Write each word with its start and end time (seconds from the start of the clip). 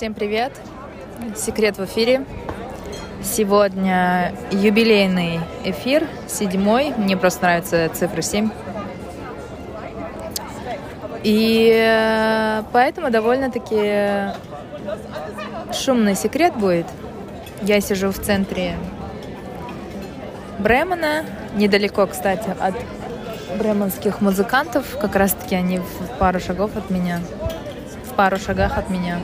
Всем 0.00 0.14
привет! 0.14 0.52
Секрет 1.36 1.76
в 1.76 1.84
эфире. 1.84 2.24
Сегодня 3.22 4.34
юбилейный 4.50 5.40
эфир, 5.64 6.08
седьмой. 6.26 6.94
Мне 6.96 7.18
просто 7.18 7.42
нравится 7.42 7.90
цифра 7.92 8.22
семь. 8.22 8.48
И 11.22 11.70
э, 11.70 12.62
поэтому 12.72 13.10
довольно-таки 13.10 14.32
шумный 15.74 16.14
секрет 16.14 16.56
будет. 16.56 16.86
Я 17.60 17.82
сижу 17.82 18.10
в 18.10 18.18
центре 18.18 18.78
Бремена, 20.58 21.26
недалеко, 21.56 22.06
кстати, 22.06 22.48
от 22.58 22.74
бременских 23.58 24.22
музыкантов. 24.22 24.96
Как 24.98 25.14
раз-таки 25.14 25.56
они 25.56 25.78
в 25.78 26.18
пару 26.18 26.40
шагов 26.40 26.74
от 26.74 26.88
меня. 26.88 27.20
В 28.10 28.14
пару 28.14 28.38
шагах 28.38 28.78
от 28.78 28.88
меня. 28.88 29.18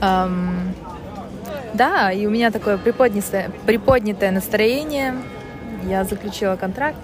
Um, 0.00 0.74
да, 1.74 2.10
и 2.10 2.26
у 2.26 2.30
меня 2.30 2.50
такое 2.50 2.78
приподнятое, 2.78 3.50
приподнятое 3.66 4.30
настроение. 4.30 5.14
Я 5.84 6.04
заключила 6.04 6.56
контракт. 6.56 6.98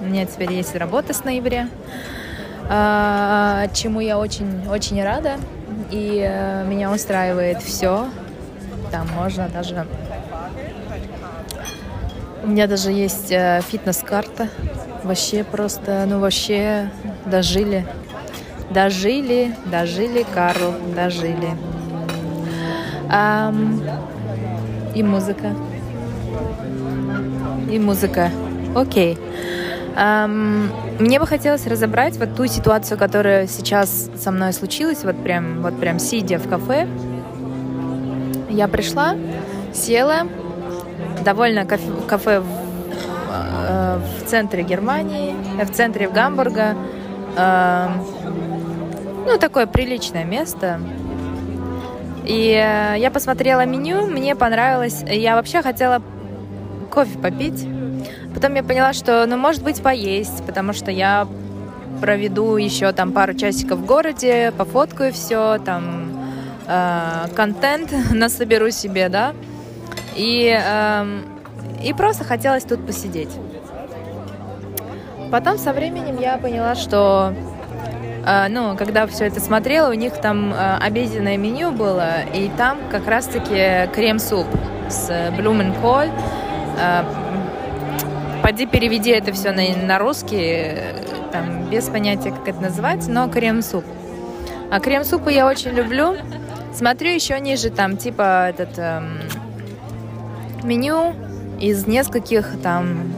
У 0.00 0.04
меня 0.04 0.26
теперь 0.26 0.52
есть 0.52 0.74
работа 0.74 1.14
с 1.14 1.24
ноября, 1.24 1.68
uh, 2.68 3.70
чему 3.74 4.00
я 4.00 4.18
очень-очень 4.18 5.02
рада. 5.02 5.36
И 5.90 6.18
uh, 6.26 6.66
меня 6.66 6.90
устраивает 6.90 7.62
все. 7.62 8.08
Там 8.90 9.08
можно 9.14 9.48
даже... 9.48 9.86
У 12.42 12.48
меня 12.48 12.66
даже 12.66 12.90
есть 12.90 13.32
uh, 13.32 13.62
фитнес-карта. 13.62 14.48
Вообще 15.04 15.44
просто, 15.44 16.04
ну 16.06 16.20
вообще 16.20 16.90
дожили. 17.26 17.86
Дожили, 18.70 19.54
дожили, 19.66 20.24
Карл, 20.34 20.74
дожили. 20.94 21.50
Um, 23.12 23.82
и 24.94 25.02
музыка. 25.02 25.54
И 27.70 27.78
музыка. 27.78 28.30
Окей. 28.74 29.18
Um, 29.94 30.70
мне 30.98 31.20
бы 31.20 31.26
хотелось 31.26 31.66
разобрать 31.66 32.16
вот 32.16 32.34
ту 32.34 32.46
ситуацию, 32.46 32.96
которая 32.96 33.46
сейчас 33.46 34.08
со 34.16 34.30
мной 34.30 34.54
случилась, 34.54 35.04
вот 35.04 35.22
прям, 35.22 35.60
вот 35.60 35.78
прям 35.78 35.98
сидя 35.98 36.38
в 36.38 36.48
кафе. 36.48 36.88
Я 38.48 38.66
пришла, 38.68 39.14
села, 39.74 40.26
довольно 41.22 41.66
кафе, 41.66 41.92
кафе 42.08 42.40
в, 42.40 42.46
э, 43.68 43.98
в 43.98 44.26
центре 44.26 44.62
Германии, 44.62 45.34
в 45.62 45.70
центре 45.70 46.08
Гамбурга. 46.08 46.76
Э, 47.36 47.88
ну, 49.26 49.38
такое 49.38 49.66
приличное 49.66 50.24
место, 50.24 50.80
и 52.24 52.52
э, 52.52 52.98
я 52.98 53.10
посмотрела 53.10 53.64
меню, 53.64 54.06
мне 54.06 54.36
понравилось. 54.36 55.02
Я 55.08 55.34
вообще 55.34 55.62
хотела 55.62 56.02
кофе 56.90 57.18
попить. 57.18 57.66
Потом 58.34 58.54
я 58.54 58.62
поняла, 58.62 58.92
что, 58.92 59.26
ну, 59.26 59.36
может 59.36 59.62
быть, 59.62 59.82
поесть, 59.82 60.44
потому 60.46 60.72
что 60.72 60.90
я 60.90 61.26
проведу 62.00 62.56
еще 62.56 62.92
там 62.92 63.12
пару 63.12 63.34
часиков 63.34 63.78
в 63.80 63.86
городе, 63.86 64.52
пофоткаю 64.56 65.12
все, 65.12 65.58
там 65.58 66.18
э, 66.66 67.28
контент 67.34 67.92
насоберу 68.12 68.70
себе, 68.70 69.08
да. 69.08 69.34
И, 70.16 70.56
э, 70.58 71.20
и 71.84 71.92
просто 71.92 72.24
хотелось 72.24 72.64
тут 72.64 72.86
посидеть. 72.86 73.30
Потом 75.30 75.58
со 75.58 75.72
временем 75.72 76.18
я 76.20 76.36
поняла, 76.36 76.74
что 76.74 77.34
ну, 78.48 78.76
когда 78.76 79.06
все 79.06 79.26
это 79.26 79.40
смотрела, 79.40 79.90
у 79.90 79.94
них 79.94 80.20
там 80.20 80.52
а, 80.54 80.78
обеденное 80.80 81.36
меню 81.36 81.72
было, 81.72 82.22
и 82.32 82.50
там 82.56 82.78
как 82.90 83.08
раз-таки 83.08 83.92
крем-суп 83.92 84.46
с 84.88 85.30
блюменколь. 85.36 86.10
А, 86.78 87.04
поди 88.42 88.66
переведи 88.66 89.10
это 89.10 89.32
все 89.32 89.50
на, 89.50 89.62
на 89.86 89.98
русский, 89.98 90.72
там, 91.32 91.68
без 91.68 91.88
понятия, 91.88 92.30
как 92.30 92.46
это 92.46 92.60
называется, 92.60 93.10
но 93.10 93.28
крем-суп. 93.28 93.84
А 94.70 94.78
крем-супы 94.78 95.32
я 95.32 95.46
очень 95.46 95.72
люблю. 95.72 96.16
Смотрю 96.72 97.10
еще 97.10 97.38
ниже, 97.40 97.70
там, 97.70 97.96
типа, 97.96 98.48
этот 98.48 98.78
эм, 98.78 99.20
меню 100.62 101.12
из 101.60 101.86
нескольких 101.86 102.60
там 102.62 103.12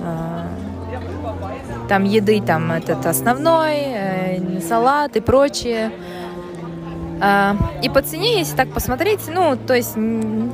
там 1.89 2.05
еды, 2.05 2.41
там 2.41 2.73
этот 2.73 3.07
основной, 3.07 3.77
э, 3.77 4.61
салат 4.61 5.17
и 5.17 5.21
прочее. 5.21 5.91
А, 7.21 7.57
и 7.83 7.89
по 7.89 8.03
цене, 8.03 8.39
если 8.39 8.57
так 8.57 8.73
посмотреть, 8.73 9.21
ну, 9.29 9.57
то 9.57 9.75
есть 9.75 9.95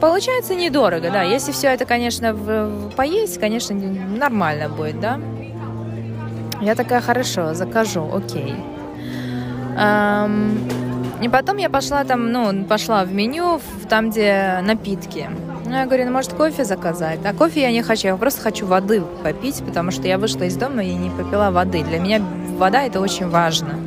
получается 0.00 0.54
недорого, 0.54 1.10
да. 1.10 1.22
Если 1.22 1.52
все 1.52 1.68
это, 1.68 1.84
конечно, 1.84 2.32
в, 2.32 2.88
в 2.88 2.90
поесть, 2.94 3.40
конечно, 3.40 3.74
нормально 3.74 4.68
будет, 4.68 5.00
да. 5.00 5.18
Я 6.60 6.74
такая, 6.74 7.00
хорошо, 7.00 7.54
закажу, 7.54 8.06
окей. 8.14 8.54
И 11.22 11.28
потом 11.28 11.56
я 11.56 11.70
пошла 11.70 12.04
там, 12.04 12.32
ну, 12.32 12.64
пошла 12.64 13.04
в 13.04 13.12
меню, 13.12 13.60
там, 13.88 14.10
где 14.10 14.60
напитки. 14.62 15.28
Ну, 15.70 15.76
я 15.76 15.86
говорю, 15.86 16.06
ну, 16.06 16.10
может, 16.10 16.32
кофе 16.32 16.64
заказать? 16.64 17.20
А 17.24 17.32
кофе 17.32 17.60
я 17.60 17.70
не 17.70 17.82
хочу, 17.82 18.08
я 18.08 18.16
просто 18.16 18.42
хочу 18.42 18.66
воды 18.66 19.02
попить, 19.22 19.62
потому 19.64 19.92
что 19.92 20.08
я 20.08 20.18
вышла 20.18 20.42
из 20.42 20.56
дома 20.56 20.82
и 20.82 20.92
не 20.94 21.10
попила 21.10 21.52
воды. 21.52 21.84
Для 21.84 22.00
меня 22.00 22.20
вода 22.58 22.82
это 22.82 22.98
очень 22.98 23.28
важно. 23.28 23.78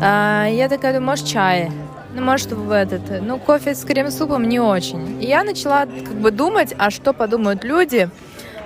А, 0.00 0.46
я 0.46 0.68
такая, 0.68 0.92
думаю, 0.92 1.08
может, 1.08 1.26
чай? 1.26 1.72
Ну, 2.14 2.22
может, 2.22 2.52
в 2.52 2.70
этот, 2.70 3.20
ну, 3.20 3.38
кофе 3.38 3.74
с 3.74 3.82
крем-супом 3.84 4.48
не 4.48 4.60
очень. 4.60 5.20
И 5.20 5.26
я 5.26 5.42
начала 5.42 5.86
как 5.86 6.14
бы 6.14 6.30
думать, 6.30 6.72
а 6.78 6.90
что 6.90 7.12
подумают 7.12 7.64
люди, 7.64 8.08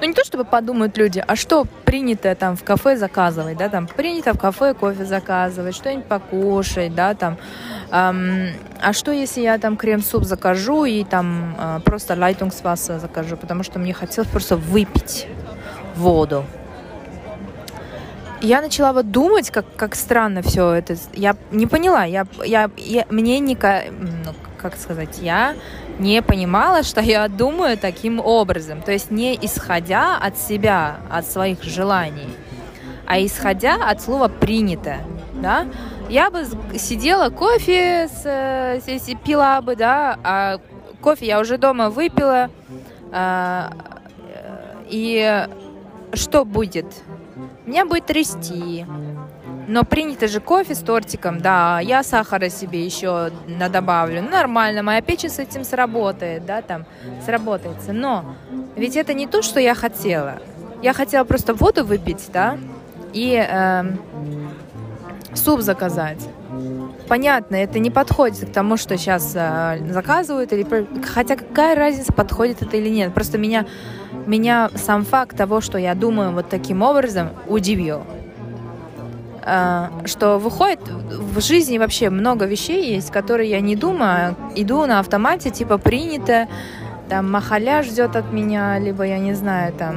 ну, 0.00 0.06
не 0.06 0.12
то 0.12 0.24
чтобы 0.24 0.44
подумают 0.44 0.96
люди, 0.98 1.22
а 1.26 1.36
что 1.36 1.66
принято 1.84 2.34
там 2.34 2.56
в 2.56 2.64
кафе 2.64 2.96
заказывать, 2.96 3.56
да, 3.56 3.68
там 3.68 3.86
принято 3.86 4.32
в 4.32 4.38
кафе 4.38 4.74
кофе 4.74 5.04
заказывать, 5.04 5.74
что-нибудь 5.74 6.06
покушать, 6.06 6.94
да, 6.94 7.14
там, 7.14 7.36
эм, 7.90 8.48
а 8.82 8.92
что 8.92 9.12
если 9.12 9.42
я 9.42 9.58
там 9.58 9.76
крем-суп 9.76 10.24
закажу 10.24 10.84
и 10.84 11.04
там 11.04 11.56
э, 11.58 11.80
просто 11.84 12.14
лайтунгсвасса 12.14 12.98
закажу, 12.98 13.36
потому 13.36 13.62
что 13.62 13.78
мне 13.78 13.94
хотелось 13.94 14.28
просто 14.28 14.56
выпить 14.56 15.26
воду. 15.96 16.44
Я 18.40 18.60
начала 18.60 18.92
вот 18.92 19.10
думать, 19.10 19.50
как, 19.50 19.64
как 19.76 19.94
странно 19.94 20.42
все 20.42 20.72
это. 20.72 20.96
Я 21.14 21.34
не 21.50 21.66
поняла, 21.66 22.04
я, 22.04 22.26
я, 22.44 22.70
я 22.76 23.06
мне 23.08 23.38
не, 23.38 23.54
ну, 23.54 24.34
как 24.58 24.76
сказать, 24.76 25.18
я 25.22 25.54
не 25.98 26.22
понимала, 26.22 26.82
что 26.82 27.00
я 27.00 27.28
думаю 27.28 27.78
таким 27.78 28.20
образом. 28.20 28.82
То 28.82 28.92
есть 28.92 29.10
не 29.10 29.34
исходя 29.40 30.16
от 30.16 30.38
себя, 30.38 30.96
от 31.10 31.26
своих 31.26 31.62
желаний, 31.62 32.28
а 33.06 33.18
исходя 33.20 33.76
от 33.88 34.00
слова 34.00 34.28
«принято». 34.28 34.96
Да? 35.34 35.66
Я 36.08 36.30
бы 36.30 36.44
сидела 36.78 37.28
кофе, 37.30 38.08
с, 38.08 38.24
с, 38.24 39.14
пила 39.24 39.60
бы, 39.60 39.76
да, 39.76 40.18
а 40.22 40.58
кофе 41.00 41.26
я 41.26 41.40
уже 41.40 41.58
дома 41.58 41.90
выпила, 41.90 42.50
а, 43.12 43.70
и 44.88 45.46
что 46.12 46.44
будет? 46.44 46.86
Меня 47.66 47.84
будет 47.84 48.06
трясти, 48.06 48.86
но 49.66 49.84
принято 49.84 50.28
же 50.28 50.40
кофе 50.40 50.74
с 50.74 50.80
тортиком, 50.80 51.40
да, 51.40 51.80
я 51.80 52.02
сахара 52.02 52.48
себе 52.48 52.84
еще 52.84 53.30
надобавлю. 53.46 54.22
Ну, 54.22 54.30
нормально, 54.30 54.82
моя 54.82 55.00
печень 55.00 55.30
с 55.30 55.38
этим 55.38 55.64
сработает, 55.64 56.44
да, 56.44 56.62
там, 56.62 56.84
сработается. 57.24 57.92
Но 57.92 58.36
ведь 58.76 58.96
это 58.96 59.14
не 59.14 59.26
то, 59.26 59.42
что 59.42 59.60
я 59.60 59.74
хотела. 59.74 60.38
Я 60.82 60.92
хотела 60.92 61.24
просто 61.24 61.54
воду 61.54 61.84
выпить, 61.84 62.28
да, 62.32 62.58
и 63.12 63.34
э, 63.34 63.84
суп 65.34 65.60
заказать. 65.60 66.28
Понятно, 67.08 67.56
это 67.56 67.78
не 67.78 67.90
подходит 67.90 68.48
к 68.50 68.52
тому, 68.52 68.76
что 68.76 68.96
сейчас 68.96 69.32
э, 69.34 69.78
заказывают, 69.90 70.52
или 70.52 70.66
хотя 71.02 71.36
какая 71.36 71.74
разница, 71.74 72.12
подходит 72.12 72.62
это 72.62 72.76
или 72.76 72.88
нет. 72.88 73.14
Просто 73.14 73.38
меня, 73.38 73.66
меня 74.26 74.70
сам 74.74 75.04
факт 75.04 75.36
того, 75.36 75.60
что 75.60 75.78
я 75.78 75.94
думаю 75.94 76.32
вот 76.32 76.48
таким 76.48 76.82
образом, 76.82 77.30
удивил. 77.46 78.02
А, 79.46 79.90
что 80.06 80.38
выходит 80.38 80.80
в 80.88 81.40
жизни 81.40 81.76
вообще 81.76 82.08
много 82.08 82.46
вещей 82.46 82.94
есть, 82.94 83.10
которые 83.10 83.50
я 83.50 83.60
не 83.60 83.76
думаю, 83.76 84.36
иду 84.56 84.86
на 84.86 85.00
автомате, 85.00 85.50
типа 85.50 85.76
принято, 85.76 86.48
там 87.10 87.30
махаля 87.30 87.82
ждет 87.82 88.16
от 88.16 88.32
меня, 88.32 88.78
либо 88.78 89.04
я 89.04 89.18
не 89.18 89.34
знаю, 89.34 89.74
там 89.74 89.96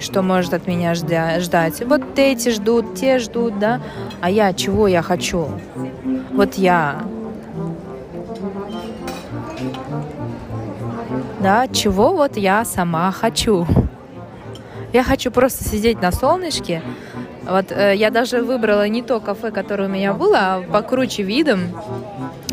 что 0.00 0.22
может 0.22 0.54
от 0.54 0.68
меня 0.68 0.94
ждать. 0.94 1.82
Вот 1.84 2.02
эти 2.16 2.50
ждут, 2.50 2.94
те 2.94 3.18
ждут, 3.18 3.58
да, 3.58 3.80
а 4.20 4.30
я 4.30 4.52
чего 4.52 4.86
я 4.86 5.02
хочу? 5.02 5.48
Вот 6.32 6.54
я. 6.54 7.02
Да, 11.40 11.66
чего 11.66 12.12
вот 12.12 12.36
я 12.36 12.64
сама 12.64 13.10
хочу? 13.10 13.66
Я 14.92 15.02
хочу 15.02 15.32
просто 15.32 15.64
сидеть 15.64 16.00
на 16.00 16.12
солнышке, 16.12 16.80
вот 17.48 17.72
э, 17.72 17.94
я 17.96 18.10
даже 18.10 18.42
выбрала 18.42 18.86
не 18.88 19.02
то 19.02 19.20
кафе, 19.20 19.50
которое 19.50 19.84
у 19.88 19.92
меня 19.92 20.12
было, 20.12 20.38
а 20.38 20.62
покруче 20.62 21.22
видом. 21.22 21.60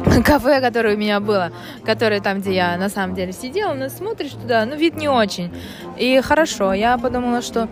кафе, 0.26 0.62
которое 0.62 0.96
у 0.96 0.98
меня 0.98 1.20
было, 1.20 1.52
которое 1.86 2.22
там, 2.22 2.40
где 2.40 2.56
я 2.56 2.78
на 2.78 2.90
самом 2.90 3.16
деле 3.16 3.34
сидела, 3.34 3.74
но 3.74 3.90
смотришь 3.90 4.32
туда, 4.32 4.66
ну, 4.66 4.76
вид 4.76 4.96
не 4.96 5.10
очень. 5.10 5.52
И 5.98 6.22
хорошо, 6.22 6.74
я 6.74 6.98
подумала, 6.98 7.42
что 7.42 7.68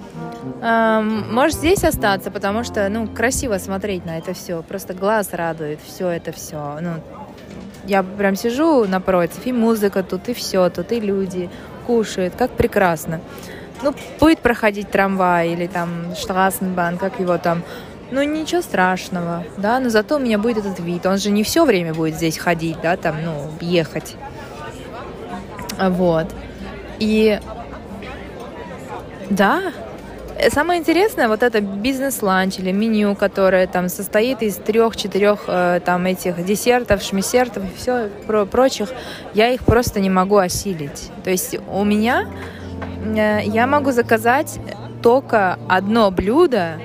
э, 0.61 1.01
можешь 1.31 1.57
здесь 1.57 1.83
остаться, 1.83 2.31
потому 2.31 2.63
что, 2.63 2.87
ну, 2.89 3.07
красиво 3.07 3.57
смотреть 3.57 4.05
на 4.05 4.17
это 4.17 4.33
все, 4.33 4.61
просто 4.61 4.93
глаз 4.93 5.29
радует, 5.31 5.79
все 5.85 6.09
это 6.09 6.31
все. 6.31 6.79
Ну, 6.81 6.93
я 7.85 8.03
прям 8.03 8.35
сижу 8.35 8.85
напротив, 8.85 9.45
и 9.45 9.51
музыка 9.51 10.03
тут, 10.03 10.29
и 10.29 10.33
все 10.33 10.69
тут, 10.69 10.91
и 10.91 10.99
люди 10.99 11.49
кушают, 11.85 12.33
как 12.35 12.51
прекрасно. 12.51 13.19
Ну, 13.83 13.93
будет 14.19 14.39
проходить 14.39 14.89
трамвай 14.89 15.49
или 15.49 15.67
там 15.67 16.15
Штрасенбан, 16.15 16.97
как 16.97 17.19
его 17.19 17.37
там, 17.37 17.63
ну, 18.11 18.23
ничего 18.23 18.61
страшного, 18.61 19.43
да, 19.57 19.79
но 19.79 19.89
зато 19.89 20.15
у 20.15 20.19
меня 20.19 20.37
будет 20.37 20.59
этот 20.59 20.79
вид. 20.79 21.05
Он 21.05 21.17
же 21.17 21.31
не 21.31 21.43
все 21.43 21.65
время 21.65 21.93
будет 21.93 22.15
здесь 22.15 22.37
ходить, 22.37 22.77
да, 22.81 22.95
там, 22.95 23.17
ну, 23.23 23.49
ехать. 23.59 24.15
Вот. 25.77 26.27
И 26.99 27.39
да, 29.29 29.73
самое 30.49 30.79
интересное, 30.79 31.27
вот 31.27 31.43
это 31.43 31.61
бизнес-ланч 31.61 32.59
или 32.59 32.71
меню, 32.71 33.15
которое 33.15 33.67
там 33.67 33.89
состоит 33.89 34.41
из 34.41 34.55
трех-четырех 34.55 35.45
э, 35.47 35.81
там 35.83 36.05
этих 36.05 36.45
десертов, 36.45 37.01
шмесертов 37.01 37.63
и 37.63 37.77
все 37.77 38.09
про 38.27 38.45
прочих, 38.45 38.89
я 39.33 39.49
их 39.49 39.63
просто 39.63 39.99
не 39.99 40.09
могу 40.09 40.37
осилить. 40.37 41.09
То 41.23 41.29
есть 41.29 41.57
у 41.67 41.83
меня 41.83 42.27
я 43.15 43.67
могу 43.67 43.91
заказать 43.91 44.59
только 45.01 45.59
одно 45.67 46.11
блюдо, 46.11 46.79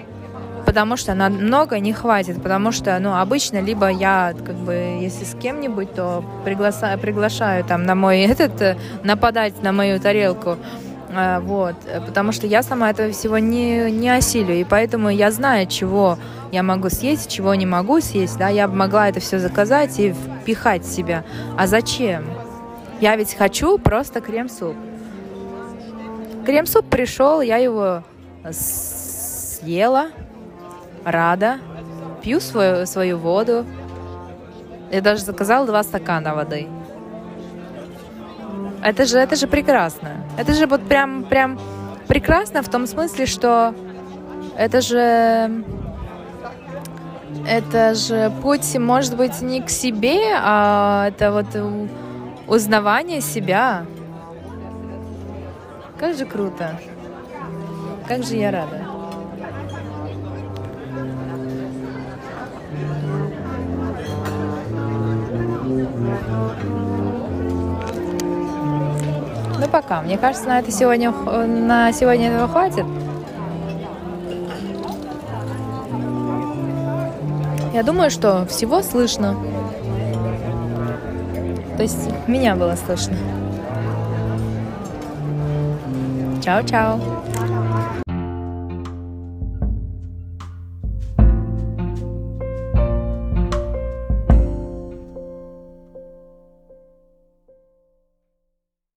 потому 0.67 0.97
что 0.97 1.15
на 1.15 1.31
много 1.31 1.79
не 1.79 1.93
хватит, 1.93 2.43
потому 2.43 2.73
что, 2.73 2.99
ну, 2.99 3.15
обычно 3.15 3.61
либо 3.61 3.89
я, 3.89 4.35
как 4.45 4.57
бы, 4.57 4.99
если 5.01 5.25
с 5.25 5.35
кем-нибудь, 5.35 5.95
то 5.95 6.23
приглашаю, 6.45 6.99
приглашаю 6.99 7.65
там 7.65 7.85
на 7.85 7.95
мой 7.95 8.21
этот, 8.27 8.61
э, 8.61 8.77
нападать 9.03 9.63
на 9.63 9.73
мою 9.73 9.99
тарелку, 9.99 10.57
а, 11.15 11.41
вот, 11.41 11.75
потому 12.07 12.33
что 12.33 12.47
я 12.47 12.63
сама 12.63 12.91
этого 12.91 13.11
всего 13.13 13.39
не, 13.39 13.91
не 13.91 14.11
осилю, 14.11 14.55
и 14.55 14.65
поэтому 14.65 15.09
я 15.09 15.31
знаю, 15.31 15.67
чего 15.67 16.19
я 16.53 16.63
могу 16.63 16.91
съесть, 16.91 17.31
чего 17.31 17.55
не 17.55 17.65
могу 17.65 18.01
съесть, 18.01 18.37
да, 18.37 18.49
я 18.49 18.69
могла 18.69 19.09
это 19.09 19.21
все 19.21 19.39
заказать 19.39 19.99
и 19.99 20.13
впихать 20.13 20.85
в 20.85 20.93
себя. 20.93 21.25
А 21.57 21.67
зачем? 21.67 22.25
Я 23.01 23.17
ведь 23.17 23.35
хочу 23.35 23.79
просто 23.79 24.21
крем-суп. 24.21 24.75
Крем-суп 26.49 26.89
пришел, 26.89 27.43
я 27.43 27.59
его 27.59 28.03
съела, 28.51 30.07
рада, 31.05 31.59
пью 32.23 32.41
свою, 32.41 32.87
свою 32.87 33.19
воду. 33.19 33.67
Я 34.91 35.03
даже 35.03 35.25
заказала 35.25 35.67
два 35.67 35.83
стакана 35.83 36.35
воды. 36.35 36.67
Это 38.83 39.05
же, 39.05 39.19
это 39.19 39.37
же 39.37 39.47
прекрасно. 39.47 40.25
Это 40.39 40.55
же 40.55 40.67
вот 40.67 40.89
прям, 40.89 41.25
прям 41.25 41.61
прекрасно 42.07 42.63
в 42.63 42.71
том 42.71 42.87
смысле, 42.87 43.27
что 43.27 43.75
это 44.57 44.81
же 44.81 45.65
это 47.47 47.93
же 47.93 48.33
путь, 48.41 48.75
может 48.79 49.19
быть, 49.19 49.43
не 49.43 49.61
к 49.61 49.69
себе, 49.69 50.19
а 50.35 51.09
это 51.09 51.31
вот 51.31 51.49
узнавание 52.47 53.21
себя. 53.21 53.85
Как 55.99 56.15
же 56.15 56.25
круто. 56.27 56.79
Как 58.07 58.23
же 58.23 58.37
я 58.37 58.53
рада. 58.53 58.85
Ну 69.59 69.69
пока. 69.73 70.03
Мне 70.03 70.17
кажется, 70.19 70.49
на 70.49 70.61
это 70.61 70.71
сегодня 70.71 71.11
на 71.11 71.93
сегодня 71.93 72.29
этого 72.29 72.47
хватит. 72.47 72.87
Я 77.75 77.83
думаю, 77.83 78.11
что 78.11 78.47
всего 78.47 78.83
слышно. 78.83 79.37
То 81.77 81.83
есть 81.83 82.09
меня 82.29 82.55
было 82.55 82.77
слышно. 82.77 83.17
Chao, 86.49 86.63
chao. 86.63 87.58